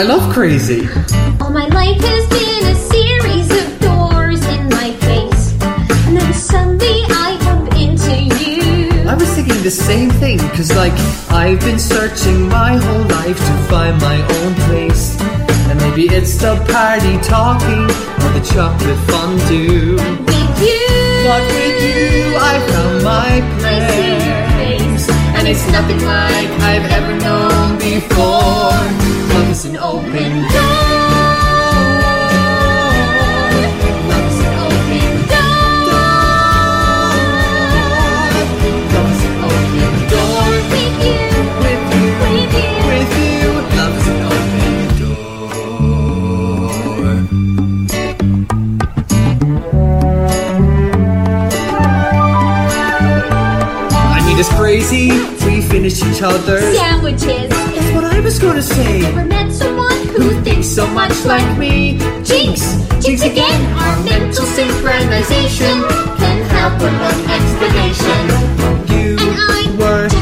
I 0.00 0.04
love 0.04 0.32
crazy. 0.32 0.88
All 1.42 1.50
my 1.50 1.66
life 1.66 2.00
has 2.00 2.26
been 2.30 2.64
a 2.64 2.74
series 2.74 3.50
of 3.60 3.80
doors 3.80 4.42
in 4.46 4.70
my 4.70 4.92
face. 4.96 5.52
And 6.06 6.16
then 6.16 6.32
suddenly 6.32 7.04
I 7.04 7.36
bump 7.44 7.74
into 7.74 8.14
you. 8.40 9.06
I 9.06 9.14
was 9.14 9.28
thinking 9.34 9.62
the 9.62 9.70
same 9.70 10.08
thing, 10.08 10.38
cause 10.56 10.74
like 10.74 10.94
I've 11.28 11.60
been 11.60 11.78
searching 11.78 12.48
my 12.48 12.78
whole 12.78 13.06
life 13.18 13.36
to 13.36 13.54
find 13.68 14.00
my 14.00 14.16
own 14.36 14.54
place. 14.70 15.20
And 15.68 15.78
maybe 15.82 16.06
it's 16.06 16.34
the 16.36 16.56
party 16.72 17.18
talking 17.20 17.84
or 18.24 18.30
the 18.32 18.44
chocolate 18.54 19.00
fondue. 19.10 19.96
With 20.00 20.60
you. 20.64 20.88
But 21.28 21.44
with 21.52 21.78
you, 21.84 22.36
I 22.40 22.54
found 22.70 23.04
my 23.04 23.32
place. 23.60 25.10
And 25.36 25.46
it's 25.46 25.70
nothing 25.70 26.00
like 26.06 26.50
I've 26.72 26.88
ever 26.90 27.14
known 27.20 27.78
before. 27.78 28.99
An 29.70 29.76
open 29.76 30.10
door. 30.10 30.70
Is 34.26 34.38
an 34.40 34.54
open 34.58 35.12
door. 35.30 36.00
Love 38.90 39.22
an 39.24 39.34
open 39.46 39.94
door. 40.10 40.50
With 40.72 40.98
you. 41.06 41.22
With 41.62 41.84
you, 41.94 42.08
With 42.20 42.52
you. 42.58 42.70
with 42.90 43.12
you, 43.22 43.42
love 43.76 43.94
is 43.96 44.06
an 44.08 44.20
open 44.26 44.74
door. 44.98 46.30
I 54.02 54.22
mean, 54.26 54.38
it's 54.38 54.48
crazy. 54.54 55.10
We 55.46 55.60
finish 55.62 56.02
each 56.02 56.22
other. 56.22 56.60
Sandwiches. 56.74 57.59
What 58.00 58.14
I 58.14 58.20
was 58.20 58.38
gonna 58.38 58.62
say. 58.62 59.02
Never 59.02 59.26
met 59.26 59.52
someone 59.52 60.06
who 60.16 60.40
thinks 60.40 60.68
so 60.68 60.86
much 60.86 61.26
like 61.26 61.58
me? 61.58 61.98
Jinx, 62.24 62.80
jinx 63.04 63.20
again. 63.20 63.60
Our 63.76 64.02
mental 64.04 64.46
synchronization 64.46 65.84
can 66.16 66.38
help 66.48 66.80
with 66.80 66.96
an 67.10 67.20
explanation. 67.36 68.22
You 68.88 69.18
And 69.20 69.36
I 69.36 69.76
were 69.78 70.19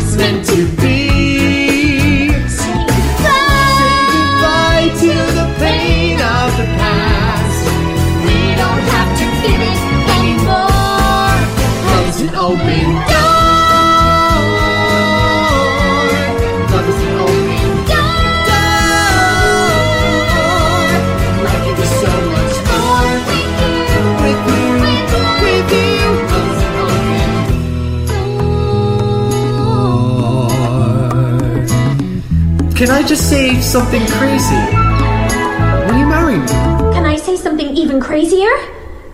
Can 32.79 32.91
I 32.91 33.03
just 33.03 33.29
say 33.29 33.61
something 33.61 34.07
crazy? 34.07 34.55
Will 34.55 35.99
you 35.99 36.07
marry 36.07 36.39
me? 36.39 36.47
Can 36.95 37.05
I 37.05 37.17
say 37.17 37.35
something 37.35 37.77
even 37.77 38.01
crazier? 38.01 38.55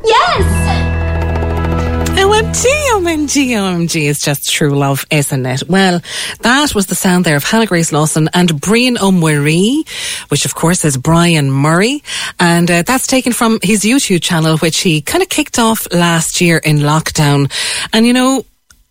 Yes! 0.05 0.45
OMG, 2.19 2.65
OMG, 2.93 3.49
OMG 3.57 4.03
is 4.03 4.21
just 4.21 4.53
true 4.53 4.77
love, 4.77 5.07
isn't 5.11 5.47
it? 5.47 5.63
Well, 5.67 6.03
that 6.41 6.75
was 6.75 6.89
the 6.89 6.95
sound 6.95 7.25
there 7.25 7.37
of 7.37 7.45
Hannah 7.45 7.65
Grace 7.65 7.91
Lawson 7.91 8.29
and 8.35 8.61
Brian 8.61 8.99
O 8.99 9.11
Muirí, 9.11 9.89
which 10.29 10.45
of 10.45 10.55
course 10.55 10.85
is 10.85 10.99
Brian 10.99 11.51
Murray. 11.51 12.03
And 12.39 12.71
uh, 12.71 12.83
that's 12.83 13.07
taken 13.07 13.33
from 13.33 13.61
his 13.63 13.83
YouTube 13.83 14.21
channel, 14.21 14.59
which 14.59 14.81
he 14.81 15.01
kind 15.01 15.23
of 15.23 15.31
kicked 15.31 15.59
off 15.59 15.91
last 15.91 16.43
year 16.43 16.59
in 16.59 16.81
lockdown. 16.81 17.51
And 17.95 18.07
you 18.07 18.13
know, 18.13 18.45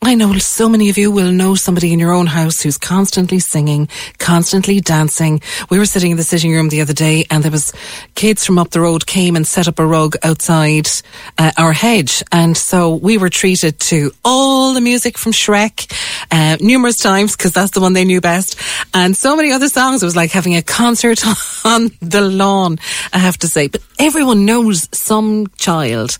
I 0.06 0.16
know 0.16 0.38
so 0.38 0.68
many 0.68 0.90
of 0.90 0.98
you 0.98 1.12
will 1.12 1.32
know 1.32 1.56
somebody 1.56 1.94
in 1.94 2.00
your 2.00 2.12
own 2.12 2.26
house 2.26 2.62
who's 2.62 2.78
constantly 2.78 3.40
singing, 3.40 3.88
constantly 4.18 4.82
dancing. 4.82 5.42
We 5.70 5.80
were 5.80 5.86
sitting 5.86 6.12
in 6.12 6.18
the 6.18 6.24
sitting 6.24 6.52
room 6.52 6.70
the 6.70 6.82
other 6.82 6.94
day 6.94 7.26
and 7.32 7.42
there 7.42 7.52
was 7.52 7.72
kids 8.14 8.46
from 8.46 8.58
up 8.60 8.72
the 8.72 8.82
road 8.82 9.06
came 9.06 9.36
and 9.36 9.48
set 9.48 9.68
up 9.68 9.80
a 9.80 9.86
rug 9.86 10.16
outside 10.22 10.90
uh, 11.38 11.52
our 11.58 11.72
hedge. 11.72 12.22
And 12.32 12.58
so 12.58 12.96
we 12.96 13.18
were 13.18 13.30
treated 13.30 13.80
to 13.82 14.12
all 14.26 14.74
the 14.74 14.82
music 14.82 15.18
from 15.18 15.32
Shrek, 15.32 15.92
uh, 16.32 16.58
numerous 16.60 16.98
times 16.98 17.38
because 17.38 17.54
that's 17.54 17.72
the 17.72 17.82
one 17.82 17.94
they 17.94 18.06
knew 18.06 18.20
best. 18.20 18.60
And 18.94 19.16
so 19.16 19.38
many 19.38 19.52
other 19.52 19.70
songs. 19.70 20.04
It 20.04 20.06
was 20.06 20.18
like 20.18 20.32
having 20.32 20.56
a 20.56 20.62
concert 20.62 21.26
on 21.66 21.92
the 22.02 22.22
lawn, 22.22 22.78
I 23.14 23.20
have 23.20 23.38
to 23.40 23.48
say. 23.48 23.68
But 23.70 23.82
everyone 24.00 24.46
knows 24.46 24.90
some 24.92 25.48
child. 25.56 26.18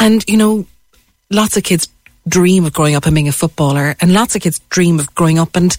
And, 0.00 0.24
you 0.26 0.36
know, 0.36 0.66
lots 1.30 1.56
of 1.56 1.62
kids 1.62 1.86
dream 2.26 2.64
of 2.64 2.72
growing 2.72 2.94
up 2.94 3.06
and 3.06 3.14
being 3.14 3.28
a 3.28 3.32
footballer, 3.32 3.96
and 4.00 4.12
lots 4.12 4.34
of 4.36 4.42
kids 4.42 4.58
dream 4.70 4.98
of 4.98 5.14
growing 5.14 5.38
up 5.38 5.56
and 5.56 5.76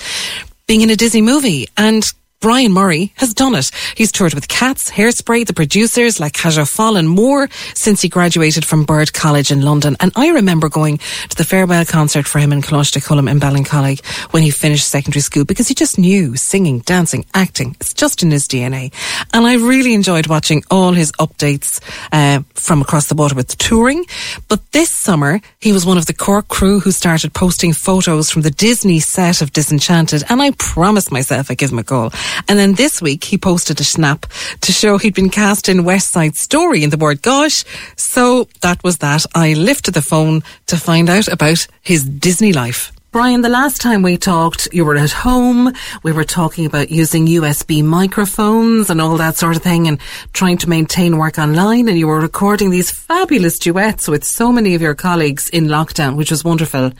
being 0.67 0.81
in 0.81 0.89
a 0.89 0.95
Disney 0.95 1.21
movie. 1.21 1.67
And 1.77 2.03
Brian 2.41 2.71
Murray 2.73 3.13
has 3.17 3.35
done 3.35 3.53
it. 3.53 3.69
He's 3.95 4.11
toured 4.11 4.33
with 4.33 4.47
Cats, 4.47 4.89
Hairspray, 4.89 5.45
the 5.45 5.53
producers 5.53 6.19
like 6.19 6.33
Cage 6.33 6.57
aux 6.57 6.65
Folles 6.65 6.97
and 6.97 7.07
more 7.07 7.47
since 7.75 8.01
he 8.01 8.09
graduated 8.09 8.65
from 8.65 8.83
Bird 8.83 9.13
College 9.13 9.51
in 9.51 9.61
London. 9.61 9.95
And 9.99 10.11
I 10.15 10.29
remember 10.29 10.67
going 10.67 10.97
to 11.29 11.37
the 11.37 11.43
farewell 11.43 11.85
concert 11.85 12.27
for 12.27 12.39
him 12.39 12.51
in 12.51 12.63
Coláiste 12.63 12.99
Choilm 12.99 13.29
in 13.29 13.39
Ballincollig 13.39 14.03
when 14.31 14.41
he 14.41 14.49
finished 14.49 14.87
secondary 14.87 15.21
school 15.21 15.45
because 15.45 15.67
he 15.67 15.75
just 15.75 15.99
knew 15.99 16.35
singing, 16.35 16.79
dancing, 16.79 17.27
acting. 17.35 17.75
It's 17.79 17.93
just 17.93 18.23
in 18.23 18.31
his 18.31 18.47
DNA. 18.47 18.91
And 19.33 19.45
I 19.45 19.57
really 19.57 19.93
enjoyed 19.93 20.25
watching 20.25 20.63
all 20.71 20.93
his 20.93 21.11
updates 21.13 21.79
uh, 22.11 22.41
from 22.55 22.81
across 22.81 23.05
the 23.05 23.13
water 23.15 23.35
with 23.35 23.55
touring. 23.59 24.03
But 24.47 24.71
this 24.71 24.89
summer, 24.89 25.41
he 25.59 25.73
was 25.73 25.85
one 25.85 25.99
of 25.99 26.07
the 26.07 26.13
Cork 26.15 26.47
crew 26.47 26.79
who 26.79 26.89
started 26.89 27.35
posting 27.35 27.71
photos 27.71 28.31
from 28.31 28.41
the 28.41 28.49
Disney 28.49 28.99
set 28.99 29.43
of 29.43 29.53
Disenchanted. 29.53 30.23
And 30.27 30.41
I 30.41 30.49
promised 30.57 31.11
myself 31.11 31.51
I'd 31.51 31.59
give 31.59 31.71
him 31.71 31.77
a 31.77 31.83
call. 31.83 32.11
And 32.47 32.57
then 32.57 32.73
this 32.73 33.01
week 33.01 33.23
he 33.23 33.37
posted 33.37 33.79
a 33.79 33.83
snap 33.83 34.25
to 34.61 34.71
show 34.71 34.97
he'd 34.97 35.15
been 35.15 35.29
cast 35.29 35.69
in 35.69 35.83
West 35.83 36.11
Side 36.11 36.35
Story 36.35 36.83
in 36.83 36.89
the 36.89 36.97
Bord 36.97 37.21
Gáis. 37.21 37.65
So 37.97 38.47
that 38.61 38.83
was 38.83 38.97
that. 38.97 39.25
I 39.35 39.53
lifted 39.53 39.93
the 39.93 40.01
phone 40.01 40.43
to 40.67 40.77
find 40.77 41.09
out 41.09 41.27
about 41.27 41.67
his 41.81 42.03
Disney 42.03 42.53
life. 42.53 42.91
Brian, 43.13 43.41
the 43.41 43.49
last 43.49 43.81
time 43.81 44.03
we 44.03 44.15
talked, 44.15 44.69
you 44.71 44.85
were 44.85 44.95
at 44.95 45.11
home. 45.11 45.73
We 46.01 46.13
were 46.13 46.23
talking 46.23 46.65
about 46.65 46.91
using 46.91 47.27
USB 47.27 47.83
microphones 47.83 48.89
and 48.89 49.01
all 49.01 49.17
that 49.17 49.35
sort 49.35 49.57
of 49.57 49.61
thing 49.61 49.89
and 49.89 49.99
trying 50.31 50.57
to 50.59 50.69
maintain 50.69 51.17
work 51.17 51.37
online. 51.37 51.89
And 51.89 51.99
you 51.99 52.07
were 52.07 52.21
recording 52.21 52.69
these 52.69 52.89
fabulous 52.89 53.59
duets 53.59 54.07
with 54.07 54.23
so 54.23 54.53
many 54.53 54.75
of 54.75 54.81
your 54.81 54.95
colleagues 54.95 55.49
in 55.49 55.65
lockdown, 55.65 56.15
which 56.15 56.31
was 56.31 56.45
wonderful. 56.45 56.93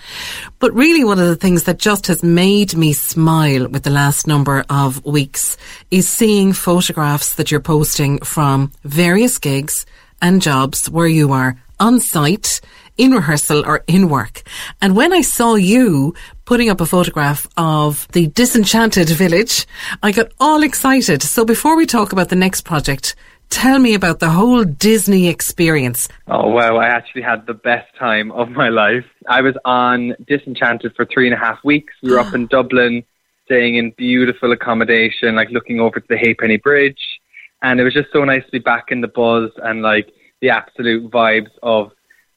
But 0.60 0.74
really 0.74 1.06
one 1.06 1.18
of 1.18 1.28
the 1.28 1.38
things 1.38 1.64
that 1.64 1.80
just 1.80 2.08
has 2.08 2.22
made 2.24 2.76
me 2.76 2.92
smile 2.92 3.70
with 3.70 3.84
the 3.84 3.90
last 3.90 4.28
number 4.28 4.66
of 4.70 5.06
weeks 5.06 5.56
is 5.92 6.10
seeing 6.10 6.52
photographs 6.52 7.36
that 7.36 7.52
you're 7.52 7.62
posting 7.62 8.20
from 8.20 8.74
various 8.84 9.38
gigs 9.38 9.86
and 10.22 10.42
jobs 10.42 10.90
where 10.90 11.08
you 11.08 11.32
are 11.32 11.56
on 11.80 12.02
site 12.02 12.60
in 12.98 13.12
rehearsal 13.12 13.66
or 13.66 13.84
in 13.88 14.10
work. 14.10 14.44
And 14.82 14.96
when 14.96 15.14
I 15.14 15.22
saw 15.22 15.56
you 15.56 16.14
putting 16.46 16.70
up 16.70 16.82
a 16.82 16.86
photograph 16.86 17.48
of 17.58 18.08
the 18.12 18.28
disenchanted 18.28 19.10
village, 19.10 19.66
I 20.04 20.12
got 20.12 20.32
all 20.40 20.64
excited. 20.64 21.22
So 21.24 21.46
before 21.46 21.76
we 21.78 21.86
talk 21.86 22.12
about 22.12 22.30
the 22.30 22.36
next 22.36 22.62
project, 22.62 23.16
tell 23.50 23.80
me 23.80 23.94
about 23.94 24.20
the 24.20 24.30
whole 24.30 24.64
Disney 24.64 25.28
experience. 25.28 26.08
Oh 26.28 26.50
wow, 26.50 26.78
I 26.78 26.88
actually 26.88 27.22
had 27.22 27.46
the 27.46 27.54
best 27.54 27.94
time 28.00 28.32
of 28.32 28.50
my 28.50 28.70
life. 28.70 29.06
I 29.28 29.42
was 29.42 29.56
on 29.66 30.16
Disenchanted 30.28 30.96
for 30.96 31.06
three 31.06 31.28
and 31.28 31.36
a 31.36 31.40
half 31.40 31.60
weeks. 31.64 31.94
We 32.02 32.12
were 32.12 32.20
up 32.20 32.34
in 32.36 32.48
Dublin, 32.48 33.04
staying 33.46 33.76
in 33.76 33.92
beautiful 33.92 34.52
accommodation, 34.52 35.36
like 35.36 35.50
looking 35.52 35.80
over 35.80 36.00
to 36.00 36.08
the 36.08 36.18
Halfpenny 36.18 36.58
Bridge. 36.58 37.20
And 37.62 37.80
it 37.80 37.84
was 37.84 37.94
just 37.94 38.12
so 38.12 38.24
nice 38.24 38.44
to 38.46 38.52
be 38.52 38.60
back 38.60 38.86
in 38.90 39.02
the 39.02 39.08
buzz 39.08 39.52
and 39.58 39.82
like 39.82 40.12
the 40.42 40.50
absolute 40.50 41.12
vibes 41.12 41.52
of 41.62 41.92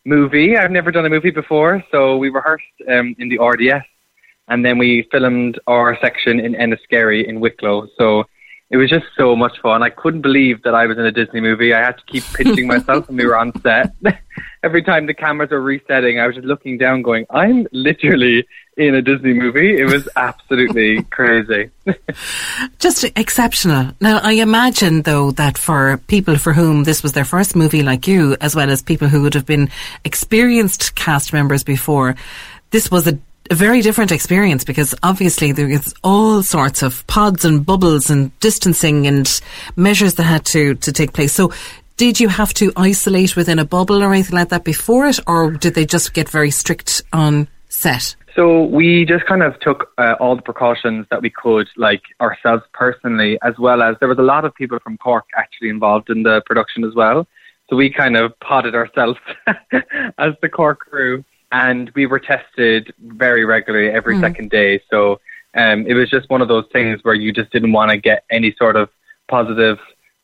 movie. 0.05 0.57
I've 0.57 0.71
never 0.71 0.91
done 0.91 1.07
a 1.07 1.11
movie 1.11 1.31
before, 1.31 1.83
so 1.91 2.17
we 2.17 2.29
rehearsed 2.29 2.65
um, 2.89 3.15
in 3.19 3.29
the 3.29 3.39
RDS, 3.39 3.87
and 4.49 4.65
then 4.65 4.79
we 4.79 5.09
filmed 5.11 5.59
our 5.67 5.99
section 6.01 6.41
in 6.41 6.55
Enniskerry 6.55 7.27
in 7.27 7.41
Wicklow. 7.41 7.89
So 7.99 8.25
it 8.71 8.77
was 8.77 8.89
just 8.89 9.07
so 9.17 9.37
much 9.37 9.59
fun. 9.61 9.83
I 9.83 9.91
couldn't 9.91 10.23
believe 10.23 10.63
that 10.63 10.75
I 10.75 10.87
was 10.87 10.97
in 10.97 11.05
a 11.05 11.13
Disney 11.13 11.41
movie. 11.41 11.75
I 11.75 11.81
had 11.81 11.99
to 11.99 12.05
keep 12.07 12.25
pinching 12.33 12.67
myself 12.67 13.09
when 13.09 13.19
we 13.19 13.27
were 13.27 13.37
on 13.37 13.53
set. 13.61 13.93
Every 14.63 14.83
time 14.83 15.07
the 15.07 15.15
cameras 15.15 15.51
were 15.51 15.61
resetting, 15.61 16.19
I 16.19 16.27
was 16.27 16.37
just 16.37 16.47
looking 16.47 16.79
down, 16.79 17.03
going, 17.03 17.27
"I'm 17.29 17.67
literally 17.73 18.47
in 18.79 18.95
a 18.95 19.03
Disney 19.03 19.35
movie." 19.35 19.77
It 19.77 19.85
was 19.85 20.09
absolutely 20.17 21.03
crazy. 21.11 21.71
Just 22.79 23.05
exceptional. 23.17 23.93
Now, 24.01 24.21
I 24.23 24.33
imagine, 24.33 25.03
though, 25.03 25.33
that 25.33 25.59
for 25.59 25.99
people 26.07 26.39
for 26.39 26.55
whom 26.55 26.85
this 26.85 27.03
was 27.03 27.13
their 27.13 27.27
first 27.27 27.55
movie 27.55 27.83
like 27.83 28.09
you, 28.09 28.37
as 28.41 28.57
well 28.57 28.71
as 28.71 28.81
people 28.81 29.09
who 29.09 29.21
would 29.23 29.35
have 29.35 29.47
been 29.47 29.69
experienced 30.05 30.95
cast 30.95 31.35
members 31.35 31.63
before, 31.63 32.17
this 32.71 32.91
was 32.91 33.07
a, 33.07 33.19
a 33.51 33.55
very 33.55 33.83
different 33.83 34.13
experience 34.13 34.65
because 34.65 34.95
obviously 35.03 35.53
there 35.53 35.69
is 35.69 35.95
all 36.03 36.43
sorts 36.43 36.83
of 36.83 37.07
pods 37.07 37.45
and 37.45 37.65
bubbles 37.65 38.11
and 38.11 38.39
distancing 38.41 39.07
and 39.07 39.41
measures 39.77 40.15
that 40.15 40.25
had 40.25 40.45
to, 40.47 40.75
to 40.77 40.93
take 40.93 41.13
place. 41.13 41.33
So, 41.33 41.53
did 41.97 42.19
you 42.19 42.29
have 42.29 42.53
to 42.55 42.73
isolate 42.77 43.37
within 43.37 43.61
a 43.61 43.65
bubble 43.65 44.03
or 44.03 44.13
anything 44.13 44.35
like 44.35 44.49
that 44.49 44.65
before 44.65 45.07
it, 45.07 45.21
or 45.29 45.53
did 45.53 45.75
they 45.75 45.87
just 45.87 46.13
get 46.13 46.29
very 46.29 46.51
strict 46.51 47.03
on 47.13 47.47
set? 47.69 48.17
So 48.35 48.65
we 48.65 49.05
just 49.05 49.27
kind 49.27 49.45
of 49.45 49.59
took 49.61 49.93
uh, 49.97 50.17
all 50.19 50.35
the 50.35 50.43
precautions 50.43 51.07
that 51.11 51.23
we 51.23 51.31
could, 51.31 51.69
like 51.77 52.03
ourselves 52.21 52.65
personally, 52.73 53.39
as 53.43 53.55
well 53.61 53.81
as 53.81 53.95
there 54.01 54.09
was 54.09 54.19
a 54.19 54.23
lot 54.23 54.45
of 54.45 54.53
people 54.57 54.81
from 54.81 54.99
Cork 54.99 55.27
actually 55.37 55.69
involved 55.69 56.11
in 56.11 56.25
the 56.25 56.43
production 56.47 56.83
as 56.83 56.95
well. 56.97 57.29
So 57.71 57.77
we 57.77 57.91
kind 57.91 58.17
of 58.17 58.39
potted 58.41 58.75
ourselves 58.75 59.21
as 60.19 60.35
the 60.43 60.49
Cork 60.49 60.81
crew, 60.81 61.25
and 61.53 61.91
we 61.95 62.07
were 62.07 62.19
tested 62.19 62.93
very 62.99 63.45
regularly 63.45 63.91
every 63.91 64.19
second 64.21 64.51
day. 64.51 64.81
So 64.91 65.21
um, 65.55 65.87
it 65.87 65.95
was 65.95 66.11
just 66.11 66.29
one 66.31 66.43
of 66.43 66.49
those 66.49 66.67
things 66.73 67.01
where 67.03 67.15
you 67.15 67.33
just 67.33 67.51
didn't 67.53 67.73
want 67.73 67.91
to 67.91 67.97
get 67.97 68.25
any 68.31 68.55
sort 68.59 68.77
of 68.77 68.89
positive 69.29 69.79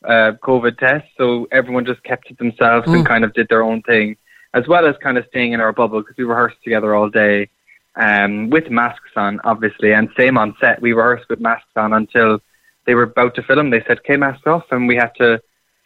uh, 0.05 0.33
COVID 0.43 0.79
test. 0.79 1.07
So 1.17 1.47
everyone 1.53 1.85
just 1.85 2.03
kept 2.03 2.29
to 2.29 2.35
themselves 2.35 2.89
and 2.89 3.07
kind 3.07 3.25
of 3.25 3.33
did 3.35 3.49
their 3.49 3.63
own 3.63 3.83
thing, 3.83 4.17
as 4.55 4.67
well 4.67 4.87
as 4.87 4.97
kind 5.03 5.19
of 5.19 5.25
staying 5.29 5.53
in 5.53 5.61
our 5.61 5.73
bubble 5.73 6.01
because 6.01 6.17
we 6.17 6.25
rehearsed 6.25 6.63
together 6.65 6.95
all 6.95 7.09
day 7.09 7.49
um, 7.97 8.51
with 8.51 8.71
masks 8.71 9.11
on, 9.17 9.41
obviously, 9.45 9.93
and 9.93 10.09
same 10.19 10.39
on 10.39 10.57
set. 10.61 10.81
We 10.81 10.93
rehearsed 10.93 11.29
with 11.29 11.41
masks 11.41 11.71
on 11.77 11.93
until 11.93 12.41
they 12.87 12.95
were 12.95 13.05
about 13.05 13.35
to 13.37 13.43
film. 13.43 13.71
They 13.71 13.85
said, 13.87 13.99
"Okay, 13.99 14.17
mask 14.17 14.47
off," 14.47 14.65
and 14.71 14.89
we 14.89 14.97
had 14.97 15.15
to 15.17 15.41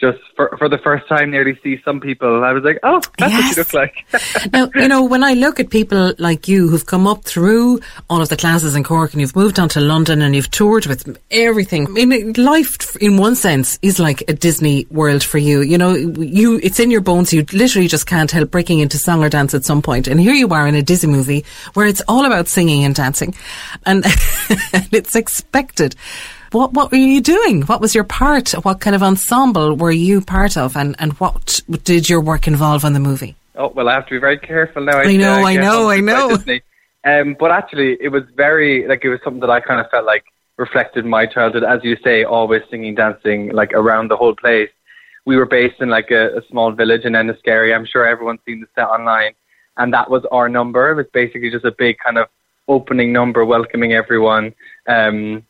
just 0.05 0.19
for 0.37 0.47
for 0.59 0.69
the 0.69 0.79
first 0.87 1.05
time 1.09 1.31
nearly 1.31 1.55
see 1.63 1.75
some 1.85 1.99
people. 2.09 2.33
I 2.45 2.53
was 2.53 2.63
like, 2.69 2.79
"Oh, 2.83 3.01
that's 3.19 3.33
what 3.33 3.45
Yes. 3.45 3.57
you 3.57 3.61
look 3.63 3.73
like." 3.83 3.95
now, 4.53 4.65
you 4.75 4.89
know, 4.89 5.03
when 5.05 5.23
I 5.31 5.33
look 5.45 5.57
at 5.61 5.71
people 5.71 6.13
like 6.19 6.43
you 6.53 6.69
who've 6.69 6.85
come 6.95 7.07
up 7.13 7.25
through 7.25 7.81
all 8.11 8.21
of 8.21 8.29
the 8.29 8.37
classes 8.37 8.75
in 8.75 8.85
Cork 8.85 9.13
and 9.13 9.21
you've 9.21 9.37
moved 9.37 9.59
on 9.59 9.69
to 9.71 9.81
London 9.81 10.21
and 10.23 10.35
you've 10.37 10.51
toured 10.51 10.87
with 10.87 11.19
everything, 11.31 11.87
I 11.99 12.05
mean, 12.05 12.33
life 12.37 12.97
in 12.97 13.17
one 13.17 13.35
sense 13.37 13.79
is 13.83 13.99
like 13.99 14.23
a 14.29 14.35
Disney 14.35 14.87
world 14.91 15.23
for 15.25 15.39
you. 15.39 15.63
You 15.63 15.79
know, 15.79 15.95
you, 15.95 16.61
it's 16.63 16.79
in 16.81 16.91
your 16.91 17.01
bones. 17.01 17.33
You 17.33 17.47
literally 17.53 17.89
just 17.89 18.07
can't 18.07 18.31
help 18.31 18.51
breaking 18.51 18.81
into 18.81 18.99
song 18.99 19.23
or 19.25 19.29
dance 19.31 19.55
at 19.55 19.65
some 19.65 19.83
point. 19.83 20.07
And 20.09 20.21
here 20.21 20.35
you 20.35 20.49
are 20.51 20.67
in 20.67 20.75
a 20.75 20.83
Disney 20.83 21.11
movie 21.13 21.45
where 21.75 21.87
it's 21.87 22.03
all 22.09 22.25
about 22.27 22.49
singing 22.49 22.85
and 22.85 22.95
dancing 22.95 23.35
and, 23.87 24.05
and 24.05 24.89
it's 24.93 25.15
expected. 25.15 25.95
What, 26.55 26.73
what 26.73 26.93
were 26.93 26.99
you 26.99 27.21
doing? 27.21 27.63
What 27.63 27.81
was 27.81 27.97
your 27.97 28.05
part? 28.05 28.53
What 28.53 28.81
kind 28.81 28.95
of 28.95 29.03
ensemble 29.03 29.75
were 29.75 29.91
you 29.91 30.21
part 30.21 30.57
of? 30.57 30.77
And, 30.77 30.95
and 31.01 31.15
what 31.15 31.61
did 31.83 32.09
your 32.09 32.21
work 32.21 32.47
involve 32.47 32.85
on 32.85 32.93
the 32.93 33.01
movie? 33.01 33.35
Oh 33.57 33.69
well, 33.69 33.89
I 33.89 33.95
have 33.95 34.07
to 34.07 34.11
be 34.11 34.19
very 34.19 34.39
careful 34.39 34.85
now. 34.85 34.99
I 34.99 35.17
know, 35.17 35.43
uh, 35.43 35.47
I 35.47 35.57
know, 35.57 35.91
I 35.91 35.99
know. 36.01 36.39
Um, 37.05 37.37
but 37.39 37.51
actually, 37.51 37.99
it 38.01 38.09
was 38.09 38.23
very 38.37 38.87
like 38.87 39.05
it 39.05 39.11
was 39.11 39.21
something 39.23 39.41
that 39.41 39.51
I 39.51 39.61
kind 39.61 39.81
of 39.81 39.91
felt 39.91 40.07
like 40.07 40.25
reflected 40.57 41.05
my 41.05 41.27
childhood, 41.27 41.65
as 41.65 41.81
you 41.83 41.97
say, 42.03 42.25
always 42.25 42.63
singing, 42.71 42.95
dancing, 42.95 43.53
like 43.53 43.73
around 43.73 44.11
the 44.11 44.17
whole 44.17 44.35
place. 44.35 44.71
We 45.27 45.37
were 45.37 45.47
based 45.47 45.81
in 45.81 45.89
like 45.89 46.11
a, 46.11 46.39
a 46.39 46.43
small 46.49 46.73
village 46.73 47.05
in 47.05 47.15
Enniskerry. 47.15 47.75
I'm 47.75 47.85
sure 47.85 48.07
everyone's 48.07 48.41
seen 48.47 48.61
the 48.61 48.67
set 48.75 48.87
online, 48.87 49.35
and 49.77 49.93
that 49.93 50.09
was 50.09 50.25
our 50.31 50.49
number. 50.49 50.91
It 50.93 50.95
was 50.95 51.07
basically 51.13 51.51
just 51.51 51.65
a 51.65 51.73
big 51.73 51.97
kind 51.99 52.17
of 52.17 52.29
opening 52.69 53.13
number, 53.13 53.45
welcoming 53.45 53.93
everyone. 53.93 54.55
Um, 54.87 55.45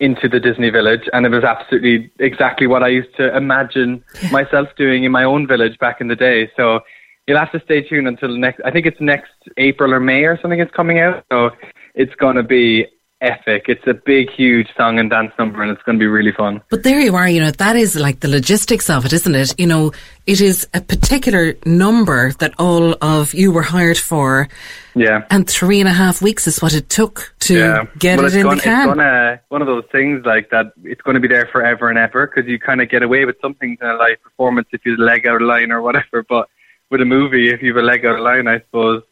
into 0.00 0.28
the 0.28 0.38
Disney 0.38 0.70
village, 0.70 1.08
and 1.12 1.26
it 1.26 1.30
was 1.30 1.44
absolutely 1.44 2.10
exactly 2.20 2.66
what 2.66 2.82
I 2.82 2.88
used 2.88 3.14
to 3.16 3.36
imagine 3.36 4.04
myself 4.30 4.68
doing 4.76 5.04
in 5.04 5.12
my 5.12 5.24
own 5.24 5.46
village 5.46 5.78
back 5.78 6.00
in 6.00 6.08
the 6.08 6.16
day. 6.16 6.50
So 6.56 6.80
you'll 7.26 7.38
have 7.38 7.52
to 7.52 7.60
stay 7.60 7.82
tuned 7.82 8.06
until 8.06 8.36
next. 8.36 8.60
I 8.64 8.70
think 8.70 8.86
it's 8.86 9.00
next 9.00 9.32
April 9.56 9.92
or 9.92 10.00
May 10.00 10.24
or 10.24 10.38
something. 10.40 10.60
It's 10.60 10.74
coming 10.74 11.00
out, 11.00 11.24
so 11.30 11.50
it's 11.94 12.14
going 12.14 12.36
to 12.36 12.42
be 12.42 12.86
epic. 13.20 13.64
It's 13.68 13.86
a 13.86 13.94
big, 13.94 14.30
huge 14.30 14.68
song 14.76 14.98
and 14.98 15.10
dance 15.10 15.32
number, 15.38 15.62
and 15.62 15.70
it's 15.70 15.82
going 15.82 15.98
to 15.98 16.02
be 16.02 16.06
really 16.06 16.32
fun. 16.32 16.62
But 16.70 16.82
there 16.82 17.00
you 17.00 17.16
are, 17.16 17.28
you 17.28 17.40
know, 17.40 17.50
that 17.50 17.76
is 17.76 17.96
like 17.96 18.20
the 18.20 18.28
logistics 18.28 18.88
of 18.88 19.04
it, 19.04 19.12
isn't 19.12 19.34
it? 19.34 19.58
You 19.58 19.66
know, 19.66 19.92
it 20.26 20.40
is 20.40 20.68
a 20.74 20.80
particular 20.80 21.54
number 21.66 22.32
that 22.34 22.54
all 22.58 22.94
of 23.02 23.34
you 23.34 23.50
were 23.50 23.62
hired 23.62 23.98
for, 23.98 24.48
Yeah. 24.94 25.24
and 25.30 25.48
three 25.48 25.80
and 25.80 25.88
a 25.88 25.92
half 25.92 26.22
weeks 26.22 26.46
is 26.46 26.60
what 26.60 26.74
it 26.74 26.88
took 26.88 27.34
to 27.40 27.58
yeah. 27.58 27.84
get 27.98 28.18
well, 28.18 28.26
it 28.26 28.34
in 28.34 28.42
gonna, 28.42 28.56
the 28.56 28.62
can. 28.62 28.88
It's 28.88 28.96
gonna, 28.96 29.40
one 29.48 29.62
of 29.62 29.66
those 29.66 29.84
things 29.90 30.24
like 30.24 30.50
that. 30.50 30.72
It's 30.84 31.02
going 31.02 31.14
to 31.16 31.20
be 31.20 31.28
there 31.28 31.46
forever 31.46 31.88
and 31.88 31.98
ever 31.98 32.26
because 32.26 32.48
you 32.48 32.58
kind 32.58 32.80
of 32.80 32.88
get 32.88 33.02
away 33.02 33.24
with 33.24 33.36
some 33.40 33.54
things 33.54 33.78
in 33.80 33.88
a 33.88 33.94
live 33.94 34.22
performance 34.22 34.68
if 34.72 34.84
you 34.84 34.96
leg 34.96 35.26
out 35.26 35.42
a 35.42 35.46
line 35.46 35.72
or 35.72 35.82
whatever. 35.82 36.24
But 36.28 36.48
with 36.90 37.00
a 37.00 37.04
movie, 37.04 37.50
if 37.50 37.62
you 37.62 37.74
have 37.74 37.82
a 37.82 37.86
leg 37.86 38.06
out 38.06 38.18
a 38.18 38.22
line, 38.22 38.46
I 38.46 38.60
suppose 38.60 39.02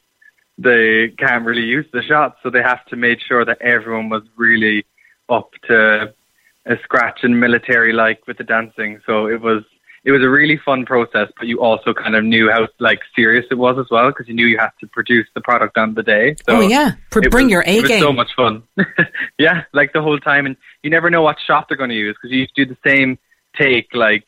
they 0.59 1.09
can't 1.19 1.45
really 1.45 1.63
use 1.65 1.87
the 1.93 2.03
shots, 2.03 2.39
so 2.43 2.51
they 2.51 2.63
have 2.63 2.85
to 2.87 2.97
make 2.97 3.21
sure 3.21 3.45
that 3.45 3.61
everyone 3.61 4.09
was 4.09 4.23
really 4.37 4.85
up 5.29 5.51
to 5.69 6.13
a 6.67 6.77
scratch 6.83 7.21
and 7.23 7.39
military 7.39 7.93
like 7.93 8.27
with 8.27 8.39
the 8.39 8.45
dancing. 8.45 9.01
So 9.07 9.27
it 9.27 9.41
was 9.41 9.63
it 10.05 10.13
was 10.13 10.23
a 10.23 10.29
really 10.29 10.57
fun 10.65 10.87
process, 10.87 11.29
but 11.37 11.49
you 11.49 11.61
also 11.61 11.93
kind 11.93 12.15
of 12.15 12.23
knew 12.25 12.49
how 12.51 12.69
like 12.79 13.01
serious 13.15 13.45
it 13.51 13.57
was 13.57 13.77
as 13.79 13.87
well 13.91 14.09
because 14.09 14.29
you 14.29 14.35
knew 14.35 14.47
you 14.47 14.57
had 14.59 14.71
to 14.81 14.87
produce 14.87 15.27
the 15.35 15.41
product 15.41 15.77
on 15.77 15.95
the 15.95 16.03
day. 16.03 16.37
So 16.49 16.59
Oh, 16.59 16.61
yeah. 16.61 16.93
Pr- 17.11 17.29
bring 17.29 17.47
was- 17.47 17.51
your 17.53 17.63
A 17.67 17.79
It 17.79 17.83
was 17.83 17.91
game. 17.91 18.03
so 18.03 18.13
much 18.13 18.29
fun. 18.37 18.63
yeah, 19.39 19.65
like 19.73 19.93
the 19.93 20.01
whole 20.03 20.19
time, 20.21 20.47
and 20.47 20.57
you 20.83 20.91
never 20.91 21.11
know 21.11 21.23
what 21.23 21.37
shot 21.45 21.67
they're 21.69 21.77
going 21.77 21.91
to 21.91 21.97
use 21.97 22.17
because 22.21 22.33
you 22.35 22.47
do 22.55 22.65
the 22.65 22.79
same 22.87 23.19
take 23.59 23.89
like. 23.95 24.25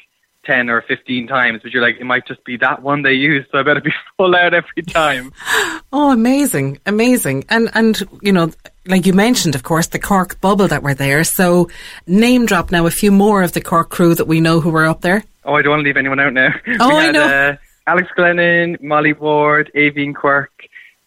10 0.48 0.70
or 0.70 0.80
15 0.82 1.26
times, 1.26 1.60
but 1.62 1.72
you're 1.72 1.82
like, 1.82 1.96
it 2.00 2.04
might 2.04 2.26
just 2.26 2.42
be 2.42 2.56
that 2.56 2.82
one 2.82 3.02
they 3.02 3.12
use, 3.12 3.46
so 3.52 3.58
I 3.58 3.62
better 3.62 3.82
be 3.82 3.92
full 4.16 4.34
out 4.34 4.54
every 4.54 4.82
time. 4.82 5.32
Oh, 5.90 6.10
amazing, 6.12 6.78
amazing. 6.84 7.46
And, 7.48 7.70
and, 7.72 8.06
you 8.20 8.30
know, 8.30 8.50
like 8.86 9.06
you 9.06 9.14
mentioned, 9.14 9.54
of 9.54 9.62
course, 9.62 9.86
the 9.86 9.98
Cork 9.98 10.38
bubble 10.38 10.68
that 10.68 10.82
were 10.82 10.92
there. 10.92 11.24
So 11.24 11.70
name 12.06 12.44
drop 12.44 12.70
now 12.70 12.84
a 12.84 12.90
few 12.90 13.10
more 13.10 13.42
of 13.42 13.52
the 13.52 13.62
Cork 13.62 13.88
crew 13.88 14.14
that 14.14 14.26
we 14.26 14.38
know 14.42 14.60
who 14.60 14.68
were 14.68 14.84
up 14.84 15.00
there. 15.00 15.24
Oh, 15.46 15.54
I 15.54 15.62
don't 15.62 15.70
want 15.70 15.81
to 15.81 15.84
leave 15.84 15.96
anyone 15.96 16.20
out 16.20 16.34
now. 16.34 16.55
Oh, 16.78 16.88
we 16.90 17.06
I 17.06 17.10
know. 17.10 17.24
Uh, 17.24 17.56
Alex 17.86 18.08
Glennon, 18.19 18.82
Molly 18.82 19.14
Ward, 19.14 19.70
Avine 19.74 20.14
Quirk, 20.14 20.52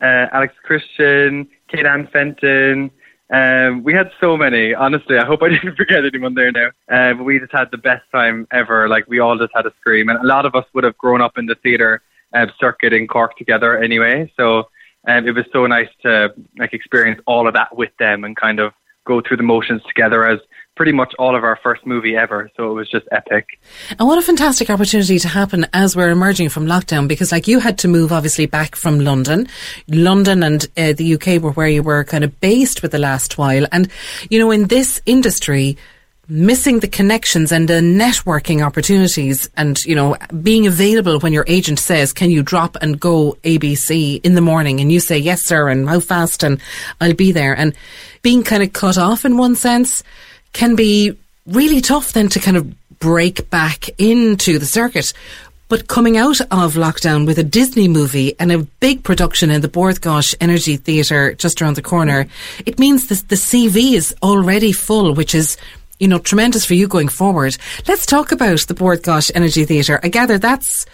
uh, 0.01 0.25
Alex 0.33 0.55
Christian, 0.63 1.48
Kate 1.67 1.86
Ann 1.86 2.07
Fenton. 2.07 2.89
Um, 3.31 3.83
we 3.83 3.93
had 3.93 4.11
so 4.19 4.35
many. 4.35 4.73
Honestly, 4.73 5.17
I 5.17 5.25
hope 5.25 5.41
I 5.41 5.50
didn't 5.55 5.75
forget 5.75 6.05
anyone 6.05 6.35
there 6.35 6.51
now. 6.51 6.67
Uh, 6.91 7.13
but 7.13 7.23
we 7.23 7.39
just 7.39 7.51
had 7.51 7.71
the 7.71 7.77
best 7.77 8.03
time 8.11 8.47
ever. 8.51 8.89
Like 8.89 9.07
we 9.07 9.19
all 9.19 9.38
just 9.38 9.51
had 9.55 9.65
a 9.65 9.73
scream, 9.79 10.09
and 10.09 10.19
a 10.19 10.25
lot 10.25 10.45
of 10.45 10.55
us 10.55 10.65
would 10.73 10.83
have 10.83 10.97
grown 10.97 11.21
up 11.21 11.38
in 11.38 11.45
the 11.45 11.55
theatre 11.55 12.01
uh, 12.33 12.47
circuit 12.59 12.93
in 12.93 13.07
Cork 13.07 13.38
together 13.38 13.77
anyway. 13.77 14.31
So 14.38 14.69
um, 15.07 15.27
it 15.27 15.31
was 15.31 15.45
so 15.51 15.65
nice 15.65 15.89
to 16.03 16.33
like 16.57 16.73
experience 16.73 17.21
all 17.25 17.47
of 17.47 17.53
that 17.53 17.75
with 17.75 17.91
them 18.00 18.23
and 18.23 18.35
kind 18.35 18.59
of 18.59 18.73
go 19.05 19.21
through 19.21 19.38
the 19.38 19.43
motions 19.43 19.81
together 19.88 20.27
as 20.27 20.39
pretty 20.75 20.92
much 20.92 21.13
all 21.20 21.36
of 21.36 21.44
our 21.44 21.60
first 21.62 21.86
movie 21.86 22.16
ever. 22.16 22.50
So 22.56 22.72
it 22.72 22.74
was 22.74 22.90
just 22.90 23.06
epic. 23.12 23.60
And 24.00 24.08
what 24.08 24.18
a 24.18 24.22
fantastic 24.22 24.70
opportunity 24.70 25.20
to 25.20 25.28
happen 25.28 25.66
as 25.74 25.96
we're 25.96 26.10
emerging 26.10 26.50
from 26.50 26.66
lockdown 26.66 27.08
because 27.08 27.32
like 27.32 27.48
you 27.48 27.60
had 27.60 27.78
to 27.80 27.88
move 27.88 28.12
obviously 28.12 28.46
back 28.46 28.75
from 28.75 29.00
London. 29.00 29.48
London 29.88 30.44
and 30.44 30.66
uh, 30.78 30.94
the 30.94 31.16
UK 31.16 31.42
were 31.42 31.51
where 31.51 31.68
you 31.68 31.84
were 31.84 32.04
kind 32.04 32.24
of 32.24 32.40
based 32.40 32.82
with 32.82 32.92
the 32.92 33.00
last 33.00 33.38
while. 33.38 33.66
And, 33.72 33.90
you 34.30 34.40
know, 34.40 34.51
in 34.51 34.68
this 34.68 35.01
industry, 35.06 35.78
missing 36.30 36.80
the 36.80 36.88
connections 36.88 37.51
and 37.51 37.68
the 37.68 37.82
networking 37.82 38.66
opportunities 38.66 39.50
and, 39.58 39.78
you 39.84 39.94
know, 39.94 40.16
being 40.42 40.66
available 40.66 41.20
when 41.20 41.34
your 41.34 41.44
agent 41.48 41.78
says, 41.78 42.13
can 42.13 42.32
you 42.32 42.42
drop 42.42 42.78
and 42.80 42.98
go 43.00 43.38
ABC 43.44 44.24
in 44.24 44.36
the 44.36 44.42
morning? 44.42 44.80
And 44.80 44.92
you 44.92 45.01
say, 45.01 45.18
yes, 45.18 45.44
sir, 45.44 45.68
and 45.68 45.90
how 45.90 46.00
fast? 46.00 46.42
And 46.44 46.62
I'll 47.01 47.13
be 47.13 47.34
there. 47.34 47.58
And 47.58 47.75
being 48.22 48.44
kind 48.44 48.63
of 48.63 48.72
cut 48.72 48.98
off 48.98 49.25
in 49.25 49.36
one 49.36 49.56
sense 49.56 50.01
can 50.53 50.75
be 50.75 51.17
really 51.48 51.81
tough 51.81 52.13
then 52.13 52.29
to 52.29 52.39
kind 52.39 52.58
of 52.58 53.00
break 53.00 53.50
back 53.50 53.89
into 54.00 54.60
the 54.60 54.65
circuit. 54.65 55.13
But 55.67 55.88
coming 55.88 56.17
out 56.17 56.41
of 56.41 56.74
lockdown 56.74 57.25
with 57.25 57.39
a 57.39 57.43
Disney 57.43 57.88
movie 57.88 58.36
and 58.39 58.51
a 58.51 58.67
big 58.81 59.03
production 59.03 59.50
in 59.50 59.62
the 59.62 59.70
Bord 59.70 60.01
Gáis 60.01 60.36
Energy 60.41 60.75
Theatre 60.75 61.34
just 61.34 61.62
around 61.62 61.77
the 61.77 61.81
corner, 61.81 62.27
it 62.65 62.77
means 62.77 63.08
that 63.08 63.29
the 63.29 63.36
CV 63.36 63.93
is 63.93 64.13
already 64.22 64.74
full, 64.74 65.13
which 65.13 65.34
is, 65.34 65.55
you 65.98 66.10
know, 66.10 66.20
tremendous 66.20 66.65
for 66.65 66.74
you 66.74 66.89
going 66.89 67.08
forward. 67.08 67.55
Let's 67.88 68.05
talk 68.05 68.34
about 68.34 68.60
the 68.67 68.74
Bord 68.74 69.01
Gáis 69.01 69.31
Energy 69.34 69.63
Theatre. 69.63 70.01
I 70.03 70.10
gather 70.10 70.38
that's 70.38 70.86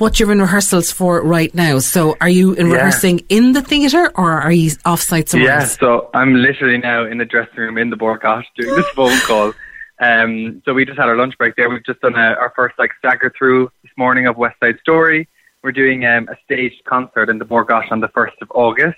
what 0.00 0.18
you're 0.18 0.32
in 0.32 0.40
rehearsals 0.40 0.90
for 0.90 1.22
right 1.22 1.54
now. 1.54 1.78
So 1.78 2.16
are 2.20 2.28
you 2.28 2.54
in 2.54 2.66
Yeah. 2.68 2.74
rehearsing 2.76 3.20
in 3.28 3.52
the 3.52 3.62
theatre 3.62 4.10
or 4.16 4.32
are 4.32 4.52
you 4.52 4.70
off 4.84 5.00
site 5.02 5.28
somewhere 5.28 5.50
Yeah, 5.50 5.60
else? 5.60 5.78
so 5.78 6.08
I'm 6.14 6.34
literally 6.34 6.78
now 6.78 7.04
in 7.04 7.18
the 7.18 7.24
dressing 7.24 7.58
room 7.58 7.78
in 7.78 7.90
the 7.90 7.96
Bord 7.96 8.20
Gáis 8.22 8.44
doing 8.56 8.74
this 8.74 8.88
phone 8.96 9.18
call. 9.20 9.52
Um, 10.00 10.62
so 10.64 10.72
we 10.72 10.86
just 10.86 10.98
had 10.98 11.08
our 11.08 11.16
lunch 11.16 11.36
break 11.36 11.56
there. 11.56 11.68
We've 11.68 11.84
just 11.84 12.00
done 12.00 12.14
a, 12.14 12.34
our 12.40 12.52
first 12.56 12.78
like 12.78 12.90
stagger 12.98 13.32
through 13.36 13.70
this 13.82 13.92
morning 13.98 14.26
of 14.26 14.36
West 14.38 14.56
Side 14.58 14.78
Story. 14.80 15.28
We're 15.62 15.72
doing 15.72 16.06
um, 16.06 16.26
a 16.28 16.36
staged 16.44 16.82
concert 16.84 17.28
in 17.28 17.38
the 17.38 17.44
Bord 17.44 17.66
Gáis 17.68 17.92
on 17.92 18.00
the 18.00 18.08
1st 18.08 18.40
of 18.40 18.50
August. 18.54 18.96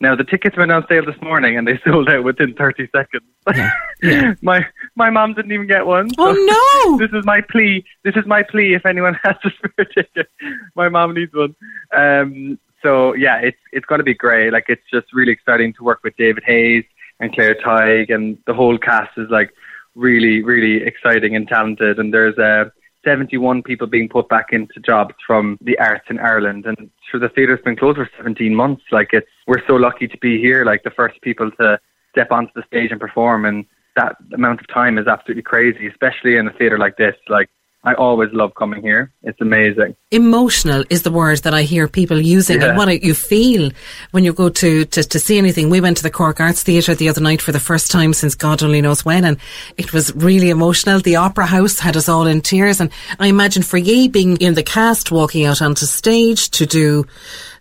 Now 0.00 0.16
the 0.16 0.24
tickets 0.24 0.56
went 0.56 0.72
on 0.72 0.86
sale 0.88 1.04
this 1.04 1.20
morning 1.20 1.58
and 1.58 1.68
they 1.68 1.78
sold 1.84 2.08
out 2.08 2.24
within 2.24 2.54
30 2.54 2.88
seconds. 2.94 4.36
my 4.42 4.64
my 4.96 5.10
mom 5.10 5.34
didn't 5.34 5.52
even 5.52 5.66
get 5.66 5.86
one. 5.86 6.08
Oh, 6.18 6.32
no! 6.32 6.98
This 6.98 7.10
is 7.12 7.24
my 7.24 7.40
plea. 7.40 7.84
This 8.02 8.16
is 8.16 8.26
my 8.26 8.42
plea. 8.42 8.74
If 8.74 8.86
anyone 8.86 9.18
has 9.22 9.36
a 9.44 9.50
spare 9.50 9.84
ticket, 9.84 10.28
my 10.74 10.88
mom 10.88 11.14
needs 11.14 11.32
one. 11.34 11.54
Um, 11.94 12.58
so 12.82 13.14
yeah, 13.14 13.38
it's 13.38 13.58
it's 13.72 13.86
going 13.86 13.98
to 14.00 14.04
be 14.04 14.14
great. 14.14 14.52
Like 14.52 14.66
it's 14.68 14.82
just 14.92 15.12
really 15.12 15.32
exciting 15.32 15.72
to 15.74 15.84
work 15.84 16.00
with 16.02 16.16
David 16.16 16.42
Hayes 16.46 16.84
and 17.20 17.32
Claire 17.34 17.54
Tighe, 17.54 18.12
and 18.12 18.38
the 18.46 18.54
whole 18.54 18.78
cast 18.78 19.16
is 19.18 19.28
like 19.30 19.52
really 19.94 20.42
really 20.42 20.82
exciting 20.82 21.36
and 21.36 21.46
talented. 21.46 21.98
And 21.98 22.12
there's 22.12 22.38
uh, 22.38 22.70
71 23.04 23.62
people 23.62 23.86
being 23.86 24.08
put 24.08 24.28
back 24.28 24.46
into 24.52 24.80
jobs 24.80 25.14
from 25.26 25.58
the 25.60 25.78
arts 25.78 26.06
in 26.08 26.18
Ireland, 26.18 26.66
and 26.66 26.90
sure 27.10 27.20
the 27.20 27.28
theatre's 27.28 27.62
been 27.62 27.76
closed 27.76 27.96
for 27.96 28.10
17 28.16 28.54
months. 28.54 28.82
Like 28.90 29.10
it's 29.12 29.28
we're 29.50 29.66
so 29.66 29.74
lucky 29.74 30.06
to 30.06 30.16
be 30.18 30.40
here, 30.40 30.64
like 30.64 30.84
the 30.84 30.90
first 31.00 31.20
people 31.22 31.50
to 31.60 31.76
step 32.12 32.30
onto 32.30 32.52
the 32.54 32.62
stage 32.68 32.92
and 32.92 33.00
perform, 33.00 33.44
and 33.44 33.64
that 33.96 34.14
amount 34.32 34.60
of 34.60 34.68
time 34.68 34.96
is 34.96 35.08
absolutely 35.08 35.42
crazy, 35.42 35.88
especially 35.88 36.36
in 36.36 36.46
a 36.46 36.52
theatre 36.52 36.78
like 36.78 36.96
this. 36.96 37.16
Like 37.28 37.48
I 37.82 37.94
always 37.94 38.30
love 38.32 38.54
coming 38.54 38.80
here. 38.80 39.12
It's 39.24 39.40
amazing. 39.40 39.96
Emotional 40.12 40.84
is 40.88 41.02
the 41.02 41.10
word 41.10 41.38
that 41.38 41.52
I 41.52 41.62
hear 41.62 41.88
people 41.88 42.20
using, 42.20 42.60
Yeah. 42.60 42.68
and 42.68 42.78
what 42.78 42.86
do 42.86 42.94
you 43.02 43.12
feel 43.12 43.72
when 44.12 44.22
you 44.22 44.32
go 44.32 44.50
to, 44.50 44.84
to, 44.84 45.02
to 45.02 45.18
see 45.18 45.36
anything. 45.36 45.68
We 45.68 45.80
went 45.80 45.96
to 45.96 46.04
the 46.04 46.10
Cork 46.10 46.38
Arts 46.40 46.62
Theatre 46.62 46.94
the 46.94 47.08
other 47.08 47.20
night 47.20 47.42
for 47.42 47.50
the 47.50 47.58
first 47.70 47.90
time 47.90 48.12
since 48.12 48.36
God 48.36 48.62
only 48.62 48.80
knows 48.80 49.04
when, 49.04 49.24
and 49.24 49.36
it 49.76 49.92
was 49.92 50.14
really 50.14 50.50
emotional. 50.50 51.00
The 51.00 51.16
Opera 51.16 51.46
House 51.46 51.80
had 51.80 51.96
us 51.96 52.08
all 52.08 52.28
in 52.28 52.40
tears, 52.40 52.80
and 52.80 52.90
I 53.18 53.26
imagine 53.26 53.64
for 53.64 53.78
ye 53.78 54.06
being 54.06 54.36
in 54.36 54.54
the 54.54 54.62
cast, 54.62 55.10
walking 55.10 55.44
out 55.44 55.60
onto 55.60 55.86
stage 55.86 56.50
to 56.50 56.66
do 56.66 57.04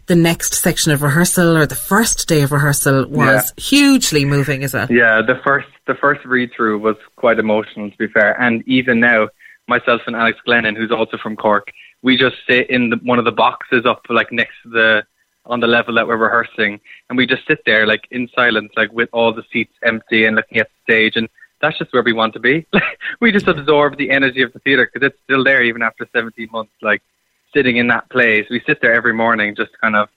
the 0.09 0.15
next 0.15 0.55
section 0.55 0.91
of 0.91 1.03
rehearsal 1.03 1.55
or 1.55 1.67
the 1.67 1.75
first 1.75 2.27
day 2.27 2.41
of 2.41 2.51
rehearsal 2.51 3.07
was 3.07 3.53
hugely 3.57 4.25
moving 4.25 4.63
as 4.63 4.73
well. 4.73 4.87
Yeah, 4.91 5.21
the 5.21 5.39
first 5.43 5.67
the 5.85 5.93
first 5.93 6.25
read 6.25 6.49
through 6.53 6.79
was 6.79 6.95
quite 7.15 7.37
emotional 7.37 7.91
to 7.91 7.97
be 7.97 8.07
fair, 8.07 8.39
and 8.41 8.67
even 8.67 8.99
now, 8.99 9.29
myself 9.67 10.01
and 10.07 10.15
Alex 10.15 10.39
Glennon, 10.45 10.75
who's 10.75 10.91
also 10.91 11.17
from 11.17 11.35
Cork, 11.35 11.71
we 12.01 12.17
just 12.17 12.37
sit 12.49 12.69
in 12.71 12.89
the, 12.89 12.97
one 13.03 13.19
of 13.19 13.25
the 13.25 13.31
boxes 13.31 13.85
up 13.85 14.01
like 14.09 14.31
next 14.31 14.55
to 14.63 14.69
the 14.69 15.03
on 15.45 15.59
the 15.59 15.67
level 15.67 15.93
that 15.95 16.07
we're 16.07 16.17
rehearsing, 16.17 16.79
and 17.07 17.17
we 17.17 17.27
just 17.27 17.45
sit 17.47 17.59
there 17.67 17.85
like 17.85 18.07
in 18.09 18.27
silence, 18.35 18.71
like 18.75 18.91
with 18.91 19.09
all 19.13 19.31
the 19.31 19.43
seats 19.53 19.73
empty 19.83 20.25
and 20.25 20.35
looking 20.35 20.57
at 20.57 20.67
the 20.67 20.91
stage, 20.91 21.15
and 21.17 21.29
that's 21.61 21.77
just 21.77 21.93
where 21.93 22.03
we 22.03 22.13
want 22.13 22.33
to 22.33 22.39
be. 22.39 22.65
we 23.21 23.31
just 23.31 23.47
absorb 23.47 23.97
the 23.97 24.09
energy 24.09 24.41
of 24.41 24.53
the 24.53 24.59
theatre 24.59 24.89
because 24.91 25.05
it's 25.05 25.21
still 25.23 25.43
there 25.43 25.61
even 25.61 25.83
after 25.83 26.07
17 26.13 26.49
months. 26.51 26.73
Like 26.81 27.03
sitting 27.53 27.77
in 27.77 27.87
that 27.87 28.09
place, 28.09 28.45
we 28.49 28.61
sit 28.65 28.81
there 28.81 28.93
every 28.93 29.13
morning, 29.13 29.55
just 29.55 29.71
kind 29.81 29.95
of 29.95 30.09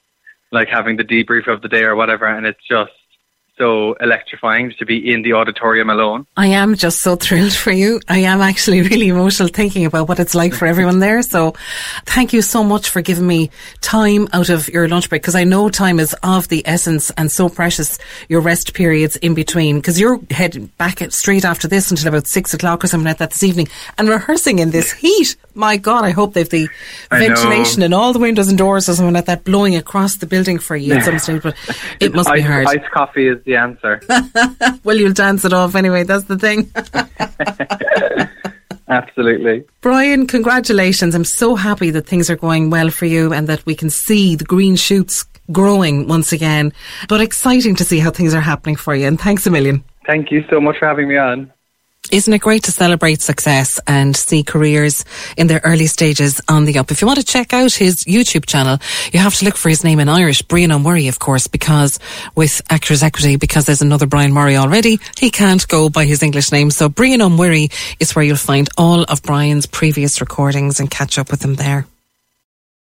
like 0.50 0.68
having 0.68 0.96
the 0.96 1.04
debrief 1.04 1.48
of 1.48 1.62
the 1.62 1.68
day 1.68 1.84
or 1.84 1.96
whatever, 1.96 2.26
and 2.26 2.46
it's 2.46 2.60
just 2.68 2.92
so 3.58 3.92
electrifying 3.94 4.72
to 4.78 4.86
be 4.86 5.12
in 5.12 5.22
the 5.22 5.34
auditorium 5.34 5.90
alone. 5.90 6.26
I 6.36 6.46
am 6.48 6.74
just 6.74 7.00
so 7.00 7.16
thrilled 7.16 7.52
for 7.52 7.70
you. 7.70 8.00
I 8.08 8.18
am 8.20 8.40
actually 8.40 8.80
really 8.88 9.08
emotional 9.08 9.48
thinking 9.48 9.84
about 9.84 10.08
what 10.08 10.18
it's 10.18 10.34
like 10.34 10.54
for 10.54 10.66
everyone 10.66 11.00
there. 11.00 11.22
So 11.22 11.54
thank 12.06 12.32
you 12.32 12.40
so 12.42 12.64
much 12.64 12.88
for 12.88 13.02
giving 13.02 13.26
me 13.26 13.50
time 13.82 14.26
out 14.32 14.48
of 14.48 14.68
your 14.68 14.88
lunch 14.88 15.08
break 15.10 15.22
because 15.22 15.34
I 15.34 15.44
know 15.44 15.68
time 15.68 16.00
is 16.00 16.14
of 16.22 16.48
the 16.48 16.62
essence 16.66 17.10
and 17.16 17.30
so 17.30 17.48
precious, 17.48 17.98
your 18.28 18.40
rest 18.40 18.72
periods 18.74 19.16
in 19.16 19.34
between 19.34 19.76
because 19.76 20.00
you're 20.00 20.18
heading 20.30 20.66
back 20.78 21.02
at- 21.02 21.12
straight 21.12 21.44
after 21.44 21.68
this 21.68 21.90
until 21.90 22.08
about 22.08 22.26
six 22.26 22.54
o'clock 22.54 22.82
or 22.82 22.86
something 22.86 23.06
like 23.06 23.18
that 23.18 23.30
this 23.30 23.42
evening 23.42 23.68
and 23.98 24.08
rehearsing 24.08 24.60
in 24.60 24.70
this 24.70 24.92
heat. 24.92 25.36
My 25.54 25.76
God, 25.76 26.04
I 26.04 26.10
hope 26.10 26.32
they've 26.32 26.48
the 26.48 26.68
I 27.10 27.18
know. 27.20 27.34
ventilation 27.34 27.82
and 27.82 27.92
all 27.92 28.14
the 28.14 28.18
windows 28.18 28.48
and 28.48 28.56
doors 28.56 28.88
or 28.88 28.94
something 28.94 29.12
like 29.12 29.26
that 29.26 29.44
blowing 29.44 29.76
across 29.76 30.16
the 30.16 30.26
building 30.26 30.58
for 30.58 30.74
you 30.74 30.94
at 30.94 31.04
some 31.04 31.18
stage, 31.18 31.42
but 31.42 31.54
it 32.00 32.14
must 32.14 32.32
be 32.32 32.40
hard. 32.40 32.66
Iced 32.66 32.90
coffee 32.90 33.41
is 33.42 33.44
the 33.44 33.56
answer. 33.56 34.00
Well, 34.84 34.96
you'll 34.96 35.12
dance 35.12 35.44
it 35.44 35.52
off 35.52 35.76
anyway. 35.76 36.02
That's 36.02 36.24
the 36.24 36.38
thing. 36.38 36.70
Absolutely. 38.88 39.64
Brian, 39.80 40.26
congratulations. 40.26 41.14
I'm 41.14 41.24
so 41.24 41.54
happy 41.54 41.90
that 41.90 42.06
things 42.06 42.28
are 42.28 42.36
going 42.36 42.70
well 42.70 42.90
for 42.90 43.06
you 43.06 43.32
and 43.32 43.48
that 43.48 43.64
we 43.64 43.76
can 43.76 43.90
see 43.90 44.34
the 44.34 44.44
green 44.44 44.74
shoots 44.74 45.24
growing 45.52 46.08
once 46.08 46.32
again. 46.32 46.72
But 47.08 47.20
exciting 47.20 47.76
to 47.76 47.84
see 47.84 48.00
how 48.00 48.10
things 48.10 48.34
are 48.34 48.40
happening 48.40 48.76
for 48.76 48.94
you. 48.94 49.06
And 49.06 49.20
thanks 49.20 49.46
a 49.46 49.50
million. 49.50 49.84
Thank 50.06 50.32
you 50.32 50.44
so 50.50 50.60
much 50.60 50.78
for 50.78 50.86
having 50.86 51.08
me 51.08 51.16
on. 51.16 51.52
Isn't 52.10 52.34
it 52.34 52.40
great 52.40 52.64
to 52.64 52.72
celebrate 52.72 53.22
success 53.22 53.80
and 53.86 54.14
see 54.14 54.42
careers 54.42 55.04
in 55.36 55.46
their 55.46 55.60
early 55.64 55.86
stages 55.86 56.40
on 56.48 56.64
the 56.64 56.78
up? 56.78 56.90
If 56.90 57.00
you 57.00 57.06
want 57.06 57.20
to 57.20 57.24
check 57.24 57.54
out 57.54 57.72
his 57.72 58.04
YouTube 58.04 58.44
channel, 58.44 58.78
you 59.12 59.20
have 59.20 59.36
to 59.36 59.44
look 59.44 59.56
for 59.56 59.68
his 59.68 59.84
name 59.84 60.00
in 60.00 60.08
Irish, 60.08 60.42
Brian 60.42 60.72
O 60.72 60.78
Muirí, 60.78 61.08
of 61.08 61.20
course, 61.20 61.46
because 61.46 62.00
with 62.34 62.60
Actors 62.68 63.02
Equity, 63.02 63.36
because 63.36 63.66
there's 63.66 63.82
another 63.82 64.06
Brian 64.06 64.32
Murray 64.32 64.56
already, 64.56 64.98
he 65.16 65.30
can't 65.30 65.66
go 65.68 65.88
by 65.88 66.04
his 66.04 66.22
English 66.22 66.50
name. 66.50 66.70
So 66.70 66.88
Brian 66.88 67.22
O 67.22 67.30
Muirí 67.30 67.72
is 68.00 68.14
where 68.14 68.24
you'll 68.24 68.36
find 68.36 68.68
all 68.76 69.04
of 69.04 69.22
Brian's 69.22 69.66
previous 69.66 70.20
recordings 70.20 70.80
and 70.80 70.90
catch 70.90 71.18
up 71.18 71.30
with 71.30 71.42
him 71.42 71.54
there. 71.54 71.86